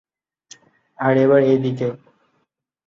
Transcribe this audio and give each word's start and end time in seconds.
আর 0.99 1.13
এবার 1.17 1.41
এই 1.43 1.57
দিকে। 1.57 1.87